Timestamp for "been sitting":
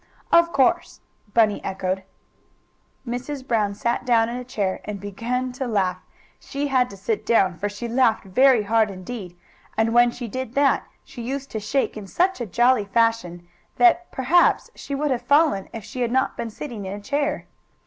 16.35-16.85